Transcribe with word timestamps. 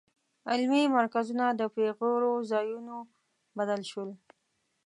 علمي 0.49 0.83
مرکزونه 0.97 1.45
د 1.59 1.61
بېغوریو 1.73 2.47
ځایونو 2.51 2.97
بدل 3.57 3.81
شول. 3.91 4.09